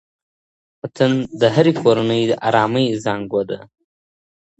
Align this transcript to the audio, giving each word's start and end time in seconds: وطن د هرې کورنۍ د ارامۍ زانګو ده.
وطن 0.83 1.11
د 1.41 1.41
هرې 1.55 1.73
کورنۍ 1.81 2.21
د 2.27 2.33
ارامۍ 2.47 2.85
زانګو 3.03 3.41
ده. 3.49 3.59